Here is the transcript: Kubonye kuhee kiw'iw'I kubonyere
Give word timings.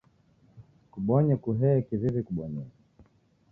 Kubonye 0.91 1.33
kuhee 1.43 1.77
kiw'iw'I 1.87 2.21
kubonyere 2.27 2.73